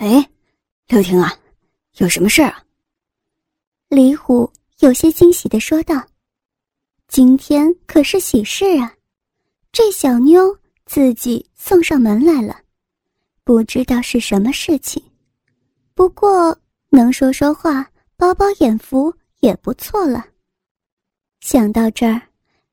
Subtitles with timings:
[0.00, 0.26] 哎，
[0.88, 1.30] 刘婷啊，
[1.98, 2.64] 有什么事啊？
[3.90, 6.02] 李虎有些惊喜的说道
[7.06, 8.94] ：“今天可是喜事啊，
[9.70, 12.62] 这小妞自己送上门来了，
[13.44, 15.02] 不知道是什么事情。
[15.92, 16.58] 不过
[16.88, 17.86] 能说说话、
[18.16, 20.24] 饱饱眼福也不错了。”
[21.44, 22.22] 想到这儿，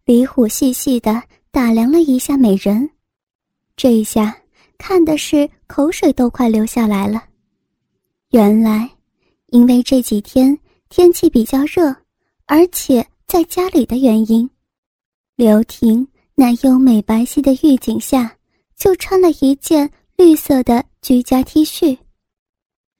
[0.05, 1.21] 李虎细细的
[1.51, 2.89] 打量了一下美人，
[3.75, 4.33] 这一下
[4.77, 7.23] 看的是口水都快流下来了。
[8.31, 8.89] 原来，
[9.47, 10.57] 因为这几天。
[10.89, 11.93] 天气比较热，
[12.45, 14.49] 而且在家里的原因，
[15.35, 18.33] 刘婷那优美白皙的玉颈下
[18.77, 21.97] 就穿了一件绿色的居家 T 恤，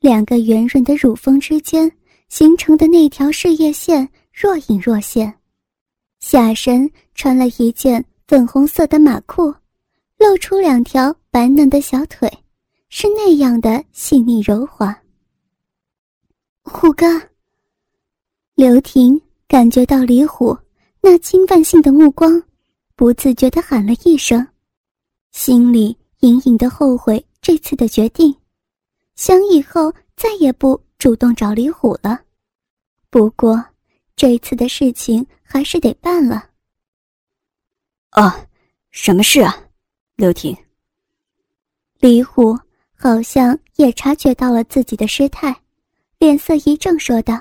[0.02, 1.90] 两个圆润的乳峰之间
[2.28, 5.34] 形成的那条事业线若隐若现，
[6.20, 9.56] 下身穿了一件粉红色的马裤，
[10.18, 12.28] 露出两条白嫩的小腿，
[12.90, 14.96] 是那样的细腻柔滑。
[16.64, 17.06] 虎哥。
[18.56, 20.58] 刘婷感觉到李虎
[21.00, 22.42] 那侵犯性的目光，
[22.96, 24.46] 不自觉地喊了一声，
[25.32, 28.36] 心里隐隐的后悔这次的决定，
[29.16, 32.20] 想以后再也不主动找李虎了。
[33.12, 33.64] 不过，
[34.16, 36.50] 这次的事情还是得办了。
[38.14, 38.34] 哦，
[38.90, 39.56] 什么事啊，
[40.18, 40.58] 刘婷？
[42.00, 42.58] 李虎
[42.96, 45.56] 好像也察觉到了自己的失态，
[46.18, 47.40] 脸色一正，说道。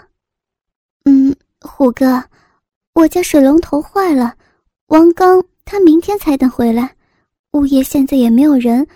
[1.07, 2.23] 嗯，虎哥，
[2.93, 4.37] 我家水龙头坏了，
[4.89, 6.95] 王刚他明天才能回来，
[7.53, 8.87] 物业现在也没有人，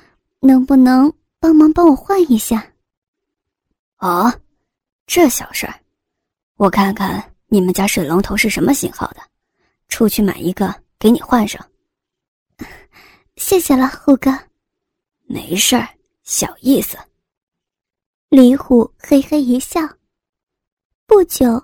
[0.40, 2.70] 能不能帮忙帮我换一下？
[3.96, 4.30] 哦，
[5.06, 5.74] 这小事儿，
[6.56, 9.22] 我看看你们家水龙头是什么型号的，
[9.88, 11.66] 出去买一个给你换上。
[13.40, 14.30] 谢谢了，虎哥。
[15.22, 15.88] 没事儿，
[16.24, 16.98] 小意思。
[18.28, 19.80] 李虎嘿嘿一笑，
[21.06, 21.60] 不久。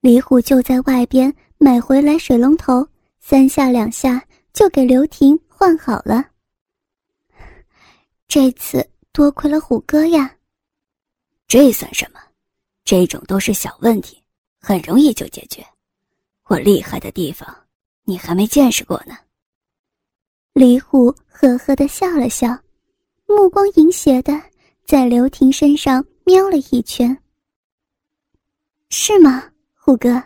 [0.00, 2.86] 李虎就在外边买回来水龙头，
[3.20, 6.30] 三下两下就给刘婷换好了。
[8.26, 10.36] 这次多亏了虎哥呀。
[11.46, 12.20] 这算什么？
[12.84, 14.20] 这种都是小问题，
[14.58, 15.64] 很容易就解决。
[16.46, 17.56] 我厉害的地方，
[18.02, 19.16] 你还没见识过呢。
[20.52, 22.48] 李虎呵呵的笑了笑，
[23.26, 24.32] 目光淫邪的
[24.84, 27.16] 在刘婷身上瞄了一圈。
[28.90, 29.44] 是吗？
[29.74, 30.22] 虎哥，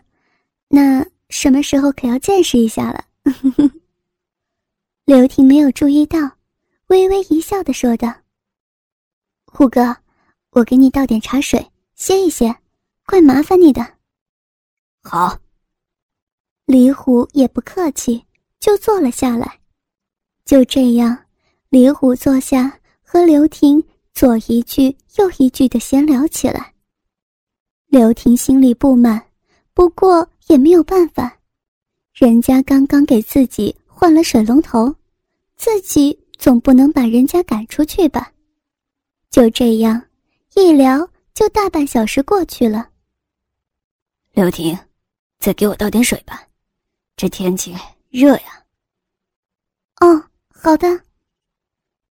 [0.68, 3.04] 那什么时候可要见识一下了？
[5.04, 6.18] 刘婷没有注意到，
[6.86, 8.12] 微微一笑的说道
[9.44, 9.94] ：“虎哥，
[10.50, 12.56] 我给你倒点茶水，歇一歇，
[13.04, 13.86] 怪麻烦你的。”
[15.04, 15.38] 好。
[16.64, 18.24] 李虎也不客气，
[18.58, 19.60] 就坐了下来。
[20.44, 21.16] 就这样，
[21.69, 23.82] 李虎坐下，和刘婷
[24.12, 26.75] 左一句右一句的闲聊起来。
[27.87, 29.22] 刘婷心里不满。
[29.72, 31.37] 不过也没有办法，
[32.12, 34.94] 人家刚刚给自己换了水龙头，
[35.56, 38.33] 自己总不能把人家赶出去吧？
[39.31, 40.00] 就这样，
[40.54, 42.88] 一聊就大半小时过去了。
[44.31, 44.78] 刘婷，
[45.41, 46.47] 再给我倒点水吧，
[47.16, 47.75] 这天气
[48.10, 48.65] 热呀。
[50.00, 50.25] 哦，
[50.64, 50.88] 好的。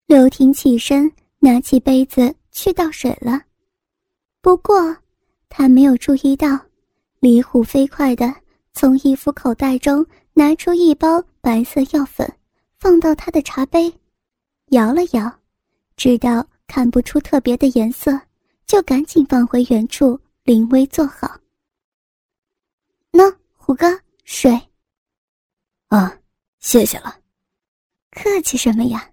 [0.06, 3.40] 刘婷起身拿起杯子去倒水了，
[4.40, 4.96] 不过
[5.48, 6.58] 她没有注意到。
[7.20, 8.34] 李虎飞快地
[8.72, 12.28] 从衣服口袋中拿出一包白色药粉，
[12.76, 13.92] 放到他的茶杯，
[14.70, 15.32] 摇了摇，
[15.96, 18.20] 知道看不出特别的颜色，
[18.66, 21.38] 就赶紧放回原处，临危坐好。
[23.12, 23.86] 喏，虎哥，
[24.24, 24.60] 水。
[25.86, 26.18] 啊，
[26.58, 27.19] 谢谢了。
[28.10, 29.10] 客气什么呀？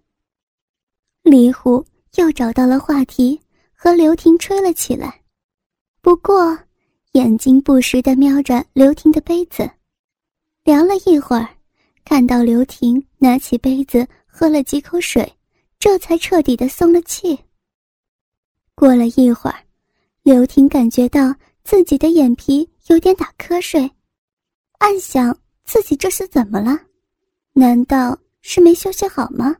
[1.23, 1.85] 李虎
[2.15, 3.39] 又找到了话题，
[3.73, 5.21] 和刘婷吹了起来。
[6.01, 6.57] 不过。
[7.13, 9.67] 眼睛不时地瞄着刘婷的杯子，
[10.63, 11.49] 聊了一会儿，
[12.05, 15.33] 看到刘婷拿起杯子喝了几口水，
[15.79, 17.39] 这才彻底的松了气。
[18.75, 19.57] 过了一会儿，
[20.21, 21.33] 刘婷感觉到
[21.63, 23.89] 自己的眼皮有点打瞌睡，
[24.77, 26.79] 暗想自己这是怎么了？
[27.53, 28.15] 难道
[28.49, 29.57] 是没休息好吗？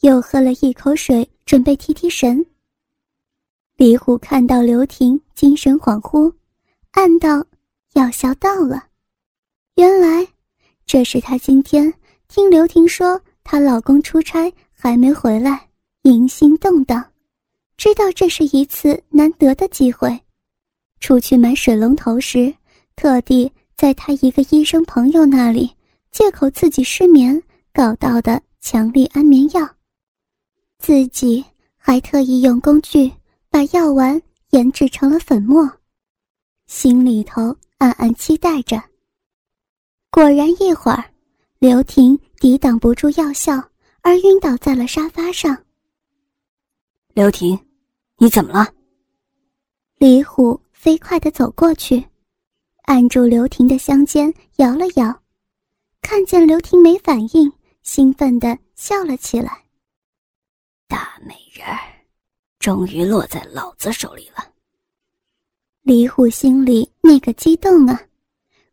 [0.00, 2.46] 又喝了一口水，准备提提神。
[3.76, 6.32] 李虎看到刘婷精神恍惚。
[6.92, 7.44] 暗道
[7.92, 8.86] 要笑到了，
[9.74, 10.26] 原来
[10.86, 11.92] 这是她今天
[12.28, 15.68] 听刘婷说她老公出差还没回来，
[16.04, 17.12] 淫心动荡，
[17.76, 20.18] 知道这是一次难得的机会，
[20.98, 22.54] 出去买水龙头时，
[22.96, 25.70] 特地在她一个医生朋友那里
[26.10, 27.42] 借口自己失眠
[27.74, 29.66] 搞到的强力安眠药，
[30.78, 31.42] 自己
[31.76, 33.10] 还特意用工具
[33.48, 34.20] 把药丸
[34.50, 35.66] 研制成了粉末，
[36.66, 38.82] 心里头暗暗期待着。
[40.10, 41.02] 果然，一会儿，
[41.58, 43.54] 刘婷抵挡不住药效，
[44.02, 45.56] 而晕倒在了沙发上。
[47.14, 47.58] 刘婷，
[48.18, 48.70] 你怎么了？
[49.96, 52.04] 李虎飞快地走过去，
[52.82, 55.22] 按住刘婷的香肩，摇了摇，
[56.02, 57.50] 看见刘婷没反应，
[57.82, 59.64] 兴奋地笑了起来。
[60.88, 61.78] 大美人儿，
[62.58, 64.52] 终于落在老子手里了。
[65.82, 68.00] 李虎心里那个激动啊！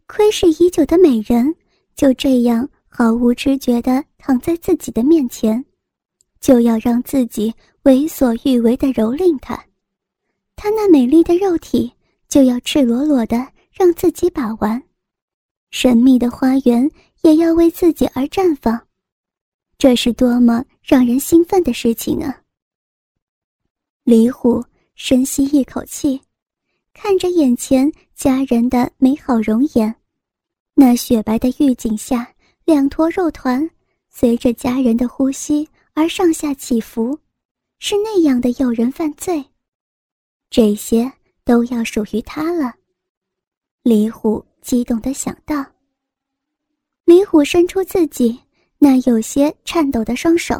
[0.05, 1.55] 窥视已久的美人，
[1.95, 5.63] 就这样毫无知觉地躺在自己的面前，
[6.39, 7.53] 就要让自己。
[7.83, 9.55] 为所欲为的蹂躏她，
[10.57, 11.91] 她那美丽的肉体
[12.27, 13.37] 就要赤裸裸的
[13.71, 14.83] 让自己把玩，
[15.71, 16.91] 神秘的花园
[17.21, 18.79] 也要为自己而绽放，
[19.79, 22.41] 这是多么让人兴奋的事情啊！
[24.03, 24.61] 李虎
[24.93, 26.19] 深吸一口气，
[26.93, 29.95] 看着眼前佳人的美好容颜，
[30.73, 32.29] 那雪白的玉颈下
[32.65, 33.67] 两坨肉团
[34.09, 37.17] 随着佳人的呼吸而上下起伏。
[37.79, 39.41] 是那样的诱人犯罪，
[40.49, 41.09] 这些
[41.45, 42.75] 都要属于他了。
[43.83, 45.65] 李虎激动的想到。
[47.05, 48.37] 李虎伸出自己
[48.79, 50.55] 那有些颤抖的双手，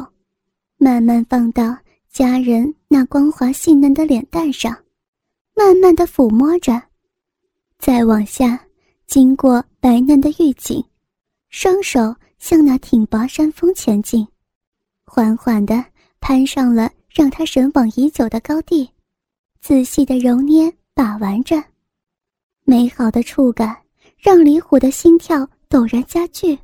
[0.76, 1.76] 慢慢放到
[2.08, 4.72] 家人那光滑细嫩的脸蛋上，
[5.56, 6.80] 慢慢的抚摸着，
[7.80, 8.64] 再往下，
[9.08, 10.84] 经过白嫩的玉颈，
[11.48, 14.24] 双手向那挺拔山峰前进，
[15.04, 15.84] 缓缓的
[16.20, 16.88] 攀上了。
[17.12, 18.88] 让他神往已久的高地，
[19.60, 21.60] 仔细的揉捏把玩着，
[22.62, 23.76] 美好的触感
[24.16, 26.56] 让李虎的心跳陡然加剧。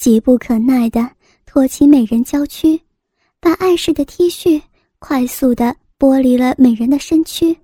[0.00, 1.10] 急不可耐的
[1.44, 2.80] 托起美人娇躯，
[3.38, 4.58] 把碍事的 T 恤
[4.98, 7.54] 快速的剥离了美人的身躯，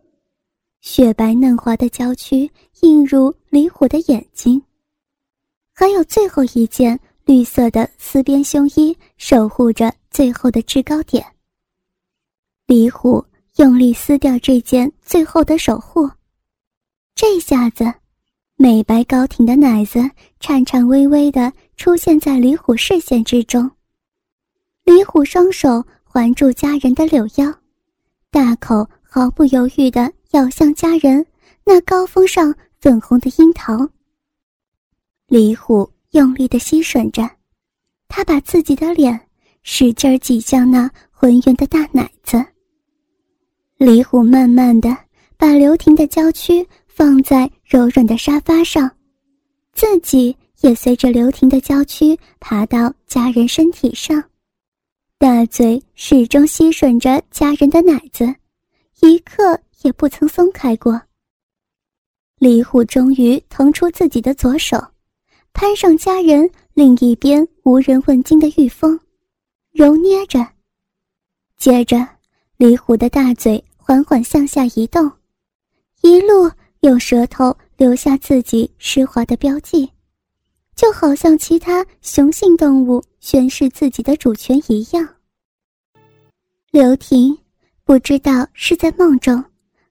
[0.82, 2.50] 雪白嫩滑的娇躯
[2.82, 4.62] 映入李虎的眼睛。
[5.72, 11.24] 还有最后一件绿色的丝边胸衣，守护着最后的制高点。
[12.66, 13.24] 李虎
[13.56, 16.10] 用力撕掉这件最后的守护，
[17.14, 17.90] 这下子，
[18.56, 20.00] 美白高挺的奶子
[20.38, 23.70] 颤颤巍巍地出现在李虎视线之中。
[24.84, 27.52] 李虎双手环住家人的柳腰，
[28.30, 31.24] 大口毫不犹豫地咬向家人
[31.64, 33.88] 那高峰上粉红的樱桃。
[35.26, 37.28] 李虎用力地吸吮着，
[38.08, 39.20] 他把自己的脸
[39.62, 42.44] 使劲挤向那浑圆的大奶子。
[43.76, 44.96] 李虎慢慢的
[45.36, 48.90] 把刘婷的娇躯放在柔软的沙发上，
[49.72, 54.22] 自己也随着刘婷的娇躯爬到家人身体上，
[55.18, 58.34] 大嘴始终吸吮着家人的奶子，
[59.00, 61.00] 一刻也不曾松开过。
[62.38, 64.76] 李虎终于腾出自己的左手，
[65.52, 68.98] 攀上家人另一边无人问津的玉峰，
[69.72, 70.46] 揉捏着，
[71.56, 72.06] 接着。
[72.58, 75.12] 李虎的大嘴缓缓向下移动，
[76.00, 76.50] 一路
[76.80, 79.86] 用舌头留下自己湿滑的标记，
[80.76, 85.08] 就好像其他雄性动物宣示自己的主权一样。
[86.70, 87.36] 刘婷
[87.82, 89.42] 不知道是在梦中，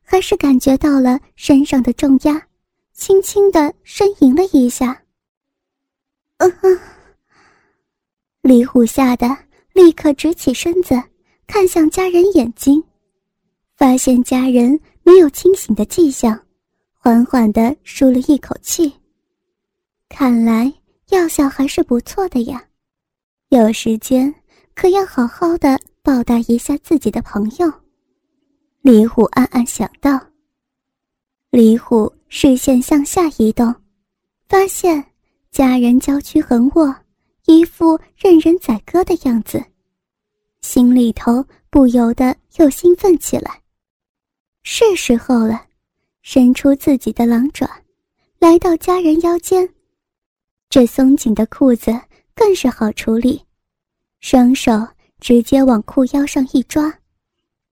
[0.03, 2.41] 还是感觉到了身上的重压，
[2.93, 5.01] 轻轻的呻吟了一下。
[6.37, 6.79] 嗯哼，
[8.41, 9.27] 李虎吓得
[9.73, 10.95] 立刻直起身子。
[11.47, 12.83] 看向家人眼睛，
[13.75, 16.39] 发现家人没有清醒的迹象，
[16.93, 18.91] 缓缓地舒了一口气。
[20.17, 20.73] 看来
[21.09, 22.63] 药效还是不错的呀，
[23.49, 24.33] 有时间
[24.73, 27.69] 可要好好的报答一下自己的朋友。
[28.79, 30.17] 李虎暗暗想到。
[31.51, 33.75] 李虎视线向下移动，
[34.47, 35.03] 发现
[35.51, 36.95] 家人娇躯横卧，
[37.45, 39.61] 一副任人宰割的样子。
[40.61, 43.61] 心里头不由得又兴奋起来，
[44.63, 45.65] 是时候了，
[46.21, 47.69] 伸出自己的狼爪，
[48.39, 49.69] 来到家人腰间。
[50.75, 51.97] 这松紧的裤子
[52.35, 53.41] 更是好处理，
[54.19, 54.73] 双手
[55.21, 56.93] 直接往裤腰上一抓，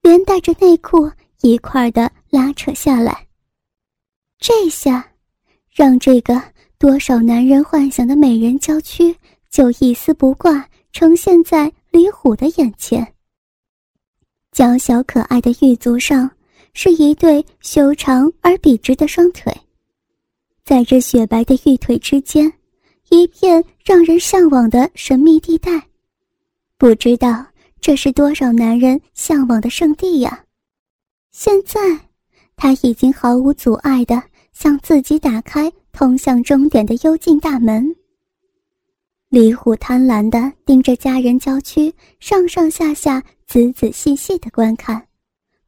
[0.02, 3.28] 连带着内裤一块的拉扯下来。
[4.40, 5.06] 这下，
[5.70, 6.42] 让这个
[6.78, 9.14] 多少男人幻想的美人娇躯
[9.50, 11.70] 就一丝不挂呈现在。
[11.92, 13.06] 李虎的眼前，
[14.54, 16.32] 娇小可爱的玉足上
[16.74, 19.54] 是一对修长而笔直的双腿，
[20.64, 22.52] 在这雪白的玉腿之间，
[23.14, 25.88] 一片让人向往的神秘地带。
[26.80, 27.46] 不知道
[27.80, 30.44] 这是多少男人向往的圣地呀！
[31.32, 31.80] 现在，
[32.56, 34.20] 他已经毫无阻碍的
[34.52, 37.96] 向自己打开通向终点的幽静大门。
[39.30, 45.08] 李虎贪婪地盯着家人郊区上上下下、仔仔细细的观看，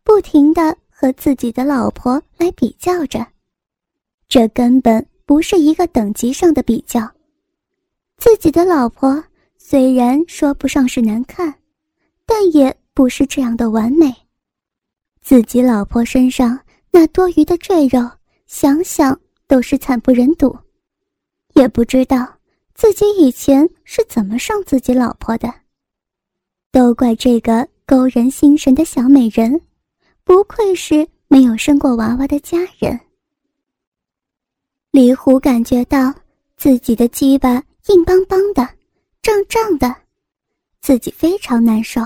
[0.04, 3.24] 不停地和自己的老婆来比较着。
[4.28, 7.08] 这根本不是一个等级上的比较。
[8.18, 9.24] 自己的老婆
[9.58, 11.54] 虽然说不上是难看，
[12.26, 14.14] 但也不是这样的完美。
[15.22, 16.60] 自己老婆身上
[16.92, 18.10] 那多余的赘肉，
[18.48, 20.58] 想想都是惨不忍睹。
[21.54, 22.28] 也不知道。
[22.78, 25.50] 自己以前是怎么上自己老婆的？
[26.74, 29.62] 都怪这个勾人心神的小美人，
[30.26, 33.00] 不愧是没有生过娃娃的家人。
[34.92, 36.14] 李虎感觉到
[36.58, 38.68] 自己的鸡巴硬邦邦的、
[39.22, 39.96] 胀胀的，
[40.82, 42.02] 自己非常难受。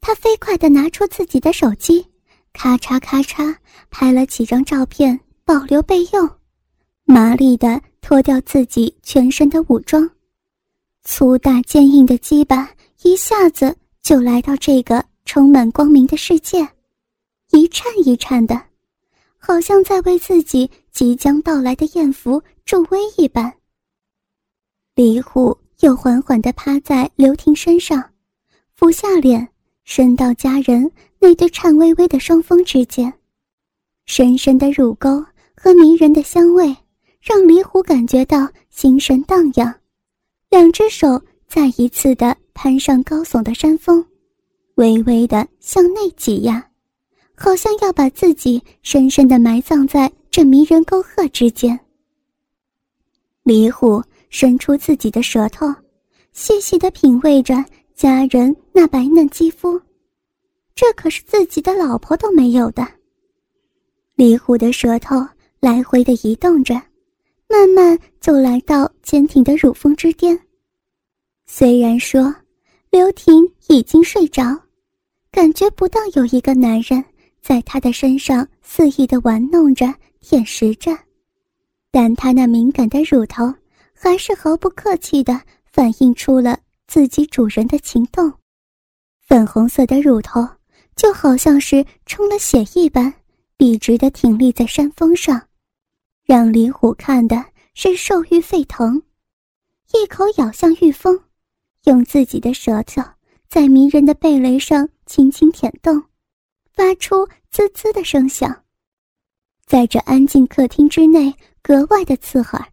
[0.00, 2.06] 他飞快地拿出自己的手机，
[2.52, 3.56] 咔嚓咔嚓
[3.90, 6.28] 拍了几张照片，保留备用。
[7.04, 7.80] 麻利的。
[8.02, 10.10] 脱掉自己全身的武装，
[11.02, 12.68] 粗大坚硬的鸡巴
[13.02, 16.66] 一下子就来到这个充满光明的世界，
[17.52, 18.60] 一颤一颤的，
[19.36, 23.52] 好像在为自己即将到来的艳福助威一般。
[25.02, 28.04] 李虎又缓缓地趴在刘婷身上，
[28.76, 29.48] 俯下脸
[29.82, 33.10] 伸到家人那对颤巍巍的双峰之间，
[34.04, 35.24] 深深的乳沟
[35.56, 36.76] 和迷人的香味。
[37.18, 39.74] 让李虎感觉到心神荡漾，
[40.50, 44.04] 两只手再一次的攀上高耸的山峰，
[44.74, 46.62] 微微的向内挤压，
[47.34, 51.80] 好像要把自己深深的埋葬在这迷人沟壑之间。
[53.42, 55.66] 李虎伸出自己的舌头，
[56.32, 57.62] 细细的品味着
[57.94, 59.78] 家人那白嫩肌肤，
[60.74, 62.86] 这可是自己的老婆都没有的。
[64.14, 65.16] 李虎的舌头
[65.60, 66.80] 来回的移动着。
[67.52, 70.38] 慢慢就来到坚挺的乳峰之巅。
[71.46, 72.32] 虽然说
[72.90, 74.56] 刘婷已经睡着，
[75.32, 77.04] 感觉不到有一个男人
[77.42, 80.96] 在她的身上肆意的玩弄着、舔食着，
[81.90, 83.52] 但她那敏感的乳头
[84.02, 88.32] 还是毫不客气地反映出了自己主人的情动。
[89.20, 90.40] 粉红色的乳头
[90.96, 93.12] 就好像是充了血一般，
[93.58, 95.48] 笔直地挺立在山峰上。
[96.24, 99.02] 让李虎看的是兽欲沸腾，
[99.92, 101.20] 一口咬向玉峰，
[101.84, 103.02] 用自己的舌头
[103.50, 106.02] 在迷人的蓓蕾上轻轻舔动，
[106.72, 108.64] 发出滋滋的声响，
[109.66, 112.66] 在这安静客厅之内格外的刺耳。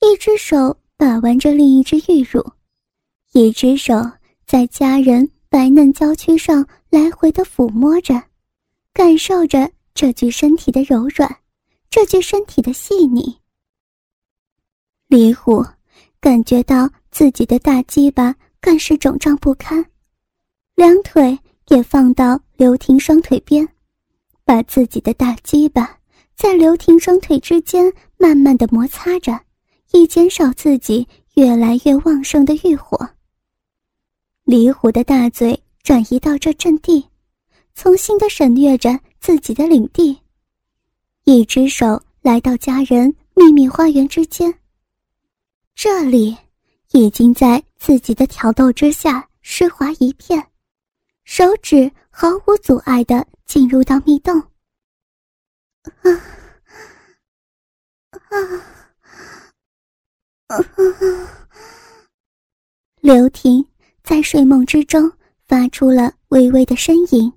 [0.00, 2.44] 一只手把玩着另一只玉乳，
[3.32, 3.94] 一只手
[4.46, 8.22] 在家人白嫩娇躯上来回的抚摸着，
[8.92, 11.36] 感受着这具身体的柔软。
[11.90, 13.38] 这具身体的细腻，
[15.08, 15.64] 李虎
[16.20, 19.84] 感觉到自己的大鸡巴更是肿胀不堪，
[20.74, 21.38] 两腿
[21.68, 23.66] 也放到刘婷双腿边，
[24.44, 25.98] 把自己的大鸡巴
[26.36, 29.40] 在刘婷双腿之间慢慢的摩擦着，
[29.92, 33.08] 以减少自己越来越旺盛的欲火。
[34.44, 37.06] 李虎的大嘴转移到这阵地，
[37.74, 40.18] 重新的审阅着自己的领地。
[41.24, 44.52] 一只手来到家人秘密花园之间，
[45.74, 46.36] 这里
[46.92, 50.44] 已经在自己的挑逗之下湿滑一片，
[51.24, 54.40] 手指毫无阻碍的进入到密洞。
[56.02, 56.10] 啊
[58.10, 58.77] 啊啊！
[63.00, 63.64] 刘婷
[64.02, 65.10] 在睡梦之中
[65.46, 67.32] 发出了微微的呻吟，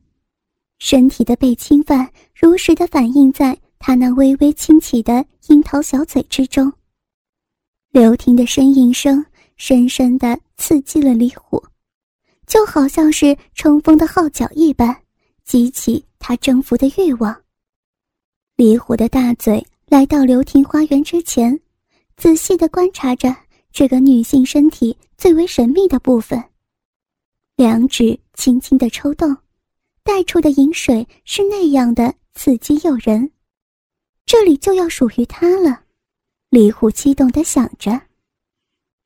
[0.80, 3.58] 身体的被侵犯如实的反映在。
[3.84, 6.72] 他那微微轻启的樱桃小嘴之中，
[7.90, 9.26] 刘婷的呻吟声
[9.58, 11.60] 深深的刺激了李虎，
[12.46, 14.96] 就好像是冲锋的号角一般，
[15.44, 17.36] 激起他征服的欲望。
[18.56, 21.60] 李虎的大嘴来到刘婷花园之前，
[22.22, 23.36] 仔细的观察着
[23.74, 26.40] 这个女性身体最为神秘的部分，
[27.56, 29.36] 两指轻轻的抽动，
[30.04, 33.32] 带出的饮水是那样的刺激诱人。
[34.28, 35.82] 这里就要属于他了，
[36.52, 38.00] 李虎激动地想着。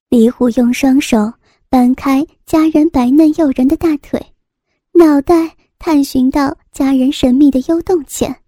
[0.09, 1.31] 李虎用双手
[1.69, 4.21] 搬开家人白嫩诱人的大腿，
[4.91, 8.41] 脑袋探寻到家人神秘的幽洞前，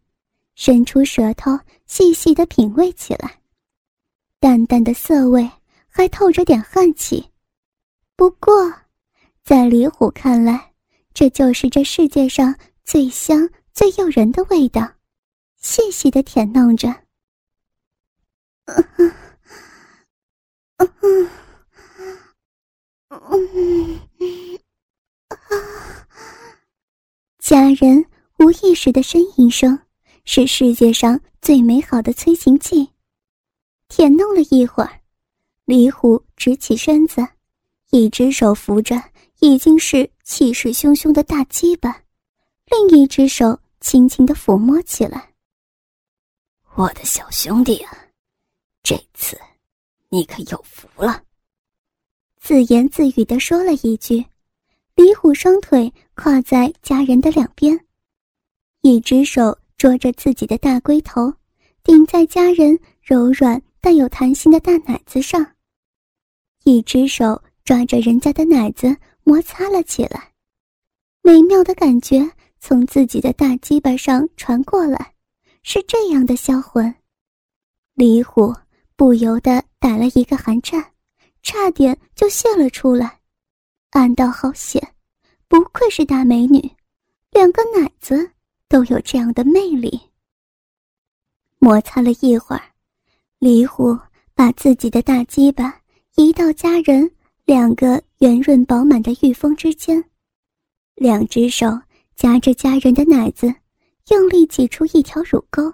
[0.55, 3.39] 伸出舌头细细地品味起来。
[4.39, 5.49] 淡淡的涩味，
[5.87, 7.31] 还透着点汗气。
[8.15, 8.71] 不过，
[9.43, 10.73] 在李虎看来，
[11.13, 14.93] 这就是这世界上最香、最诱人的味道，
[15.57, 16.89] 细细的舔弄着。
[18.65, 19.13] 嗯嗯
[20.77, 21.29] 嗯嗯
[23.07, 23.19] 啊！
[27.39, 28.05] 家人
[28.39, 29.79] 无意识的呻吟声，
[30.25, 32.91] 是世界上最美好的催情剂。
[33.89, 35.01] 舔弄了一会儿，
[35.65, 37.25] 李虎直起身子，
[37.91, 39.01] 一只手扶着
[39.39, 42.03] 已经是气势汹汹的大鸡巴，
[42.65, 45.33] 另一只手轻轻的抚摸起来。
[46.75, 47.97] 我的小兄弟啊，
[48.83, 49.39] 这次
[50.09, 51.23] 你可有福了。
[52.39, 54.23] 自言自语的说了一句，
[54.95, 57.79] 李虎双腿跨在家人的两边，
[58.81, 61.33] 一只手捉着自己的大龟头，
[61.83, 63.61] 顶在家人柔软。
[63.79, 65.55] 但有弹性的大奶子上，
[66.63, 70.33] 一只手抓着人家的奶子摩擦了起来，
[71.21, 72.29] 美妙的感觉
[72.59, 75.13] 从自己的大鸡巴上传过来，
[75.63, 76.93] 是这样的销魂。
[77.93, 78.53] 李虎
[78.95, 80.93] 不由得打了一个寒颤，
[81.43, 83.19] 差点就泄了出来，
[83.91, 84.95] 暗道好险，
[85.47, 86.59] 不愧是大美女，
[87.31, 88.31] 两个奶子
[88.67, 89.99] 都有这样的魅力。
[91.59, 92.76] 摩擦了一会儿。
[93.39, 93.95] 李虎
[94.33, 95.79] 把自己的大鸡巴
[96.15, 97.09] 移到家人
[97.45, 100.03] 两个圆润饱满的玉峰之间，
[100.95, 101.67] 两只手
[102.15, 103.53] 夹着家人的奶子，
[104.09, 105.71] 用力挤出一条乳沟，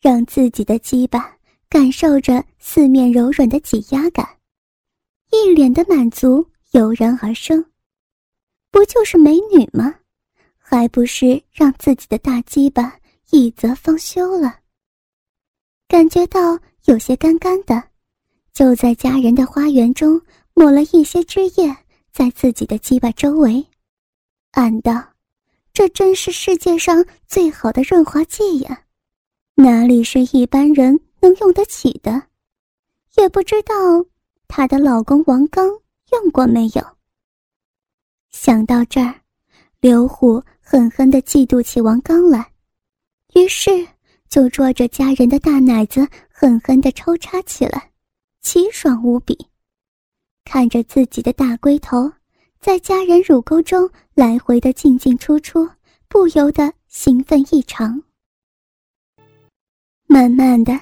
[0.00, 1.36] 让自己的鸡巴
[1.68, 4.28] 感受着四面柔软的挤压感，
[5.30, 7.64] 一脸的满足油然而生。
[8.72, 9.94] 不就是美女吗？
[10.58, 12.98] 还不是让自己的大鸡巴
[13.30, 14.58] 一泽方休了？
[15.86, 17.82] 感觉到有些干干的，
[18.52, 20.20] 就在家人的花园中
[20.54, 21.76] 抹了一些汁液
[22.10, 23.64] 在自己的鸡巴周围，
[24.52, 25.02] 暗道：
[25.72, 28.84] 这真是世界上最好的润滑剂呀，
[29.54, 32.22] 哪里是一般人能用得起的？
[33.16, 33.74] 也不知道
[34.48, 35.68] 她的老公王刚
[36.12, 36.84] 用过没有。
[38.30, 39.14] 想到这儿，
[39.80, 42.52] 刘虎狠狠地嫉妒起王刚来，
[43.34, 43.86] 于是。
[44.28, 47.90] 就捉着家人的大奶子，狠狠地抽插起来，
[48.40, 49.36] 奇爽无比。
[50.44, 52.12] 看着自己的大龟头
[52.60, 55.68] 在家人乳沟中来回的进进出出，
[56.08, 58.02] 不由得兴奋异常。
[60.06, 60.78] 慢慢的，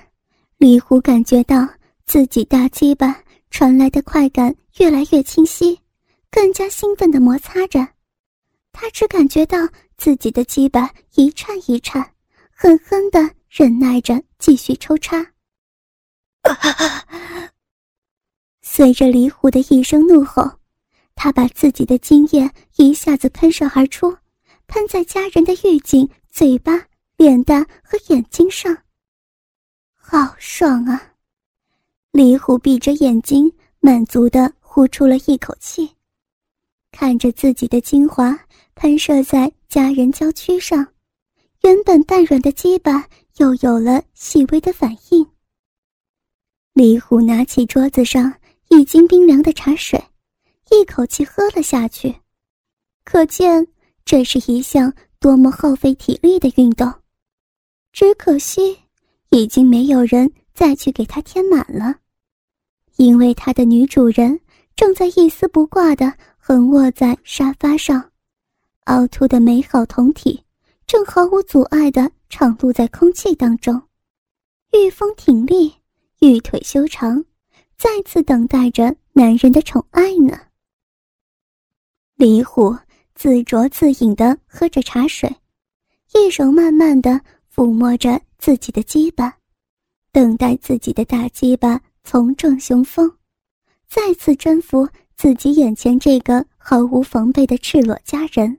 [0.58, 1.68] 李虎感觉到
[2.04, 5.78] 自己大鸡巴传来的快感越来越清晰，
[6.30, 7.86] 更加兴奋的摩擦着。
[8.72, 9.58] 他只感觉到
[9.96, 12.11] 自己的鸡巴一颤一颤，
[12.62, 13.18] 狠狠的。
[13.50, 15.32] 忍耐着继续抽插，
[18.62, 20.58] 随着李虎的一声怒吼，
[21.14, 24.16] 他把自己的精液一下子喷射而出，
[24.68, 28.74] 喷在家人的玉颈、嘴巴、脸蛋和眼睛上。
[29.94, 31.14] 好爽啊！
[32.12, 35.90] 李虎闭着眼睛，满足的呼出了一口气，
[36.92, 38.38] 看着自己的精华
[38.76, 40.91] 喷射在家人娇躯上，
[41.62, 43.08] 原本淡软的鸡巴。
[43.38, 45.26] 又有了细微的反应。
[46.74, 48.32] 李虎拿起桌子上
[48.68, 49.98] 已经冰凉的茶水，
[50.70, 52.14] 一口气喝了下去，
[53.04, 53.66] 可见
[54.04, 56.92] 这是一项多么耗费体力的运动。
[57.90, 58.78] 只可惜，
[59.30, 61.96] 已经没有人再去给他添满了，
[62.96, 64.38] 因为他的女主人
[64.76, 68.12] 正在一丝不挂的横卧在沙发上，
[68.84, 70.44] 凹凸的美好酮体。
[70.92, 73.80] 正毫无阻碍地敞露在空气当中，
[74.72, 75.72] 玉峰挺立，
[76.20, 77.24] 玉腿修长，
[77.78, 80.38] 再次等待着男人的宠爱呢。
[82.16, 82.76] 李虎
[83.14, 85.34] 自酌自饮地喝着茶水，
[86.12, 87.18] 一手慢慢地
[87.50, 89.34] 抚摸着自己的鸡巴，
[90.12, 93.10] 等待自己的大鸡巴从正雄风，
[93.88, 98.58] 再次征服自己眼前这个毫无防备的赤裸佳人。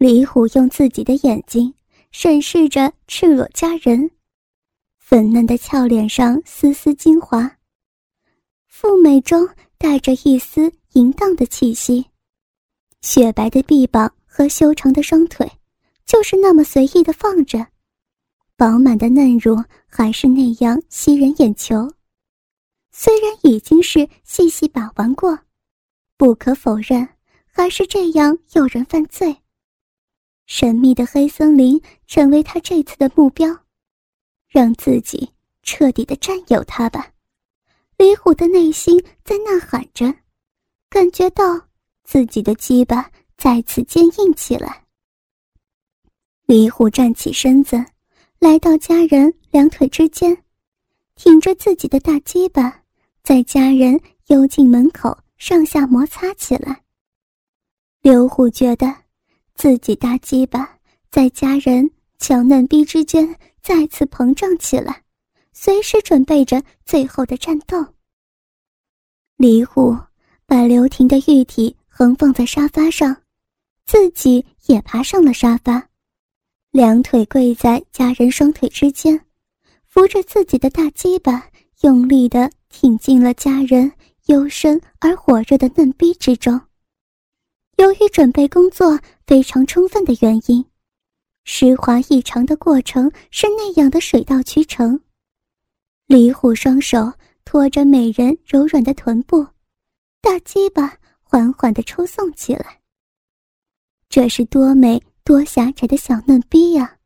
[0.00, 1.74] 李虎用自己的眼睛
[2.10, 4.10] 审视着赤裸佳人，
[4.98, 7.58] 粉嫩的俏脸上丝丝精华，
[8.66, 12.06] 富美中带着一丝淫荡的气息，
[13.02, 15.46] 雪白的臂膀和修长的双腿，
[16.06, 17.66] 就是那么随意的放着，
[18.56, 21.92] 饱满的嫩乳还是那样吸人眼球。
[22.90, 25.38] 虽然已经是细细把玩过，
[26.16, 27.06] 不可否认，
[27.52, 29.36] 还是这样诱人犯罪。
[30.50, 33.56] 神秘的黑森林成为他这次的目标，
[34.48, 35.30] 让自己
[35.62, 37.12] 彻底的占有他吧。
[37.96, 40.12] 李虎的内心在呐喊着，
[40.88, 41.44] 感觉到
[42.02, 44.84] 自己的鸡巴再次坚硬起来。
[46.46, 47.76] 李虎站起身子，
[48.40, 50.36] 来到家人两腿之间，
[51.14, 52.82] 挺着自己的大鸡巴，
[53.22, 56.82] 在家人幽静门口上下摩擦起来。
[58.02, 58.92] 刘虎觉得，
[59.60, 60.66] 自己大鸡巴
[61.10, 65.02] 在家人强嫩逼之间再次膨胀起来，
[65.52, 67.76] 随时准备着最后的战斗。
[69.36, 69.94] 李虎
[70.46, 73.14] 把刘婷的玉体横放在沙发上，
[73.84, 75.86] 自己也爬上了沙发。
[76.70, 79.26] 两腿跪在家人双腿之间，
[79.86, 81.46] 扶着自己的大鸡巴，
[81.82, 83.92] 用力地挺进了家人
[84.24, 86.58] 幽深而火热的嫩逼之中。
[87.80, 90.62] 由于准备工作非常充分的原因，
[91.44, 95.00] 湿滑异常的过程是那样的水到渠成。
[96.06, 97.10] 李虎双手
[97.42, 99.46] 托着美人柔软的臀部，
[100.20, 102.82] 大鸡巴缓缓地抽送起来。
[104.10, 105.02] 这是多美！
[105.24, 106.98] 多狭窄的小嫩逼呀，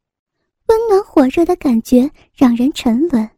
[0.66, 3.30] 温暖火热的感觉让人沉沦。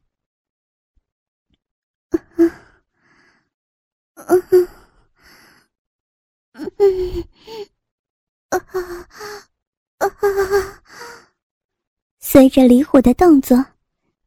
[12.36, 13.56] 随着李虎的动作，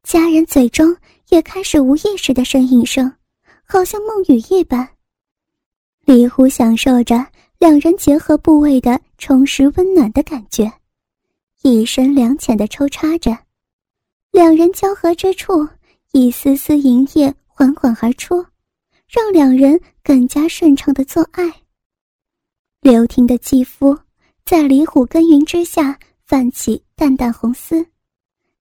[0.02, 0.98] 家人嘴中
[1.30, 3.14] 也开始无意识的呻吟声，
[3.64, 4.90] 好像梦语一般。
[6.06, 7.24] 李虎享受着。
[7.60, 10.72] 两人结合部位的充实温暖的感觉，
[11.62, 13.38] 一深两浅的抽插着，
[14.32, 15.68] 两人交合之处，
[16.12, 18.44] 一丝丝银液缓缓而出，
[19.08, 21.44] 让两人更加顺畅的做爱。
[22.82, 23.96] 刘婷的肌肤
[24.46, 27.86] 在李虎耕耘之下泛起淡淡红丝，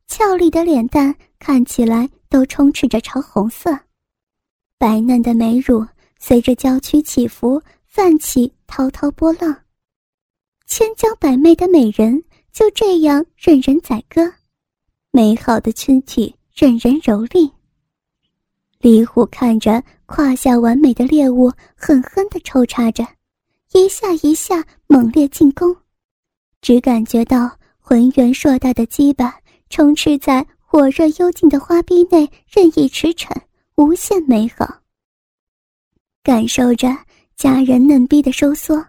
[0.09, 3.79] 俏丽的脸蛋看起来都充斥着潮红色，
[4.77, 5.87] 白嫩的美乳
[6.19, 7.63] 随着娇躯起伏。
[7.91, 9.63] 泛起滔滔波浪，
[10.67, 14.35] 千娇百媚的美人就这样任人宰割，
[15.11, 17.51] 美好的躯体任人蹂躏。
[18.79, 23.05] 李虎看着胯下完美的猎物，狠狠地抽插着，
[23.73, 25.75] 一下一下猛烈进攻，
[26.61, 29.35] 只感觉到浑圆硕大的鸡巴
[29.71, 33.31] 充斥在火热幽静的花壁内，任意驰骋，
[33.77, 34.83] 无限美好。
[36.23, 36.89] 感受着。
[37.37, 38.85] 家人嫩逼的收缩，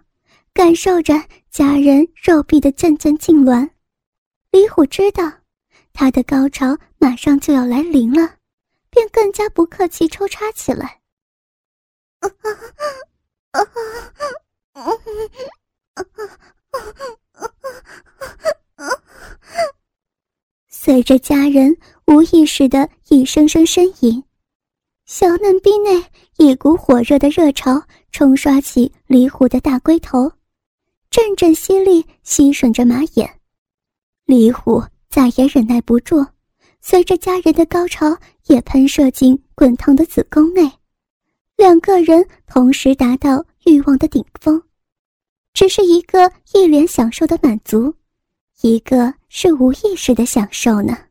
[0.52, 1.14] 感受着
[1.50, 3.70] 家人肉壁的阵阵痉挛，
[4.50, 5.32] 李虎知道
[5.92, 8.38] 他的高潮马上就要来临了，
[8.90, 11.00] 便更加不客气抽插起来。
[20.90, 21.76] 随着家人
[22.08, 24.24] 无意识的一声声呻吟，
[25.06, 26.04] 小嫩逼内
[26.36, 27.80] 一股火热的热潮。
[28.10, 30.28] 冲刷起李虎的大龟头，
[31.08, 33.38] 阵阵吸力吸吮着马眼，
[34.24, 36.26] 李虎再也忍耐不住，
[36.80, 40.68] 随着家人的高潮也喷射进滚烫的子宫内，
[41.56, 44.60] 两个人同时达到欲望的顶峰，
[45.54, 47.94] 只是一个一脸享受的满足，
[48.62, 51.09] 一个是无意识的享受呢。